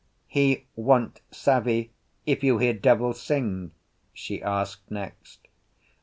[0.25, 1.91] "He want savvy
[2.25, 3.69] if you hear devil sing?"
[4.13, 5.47] she asked next.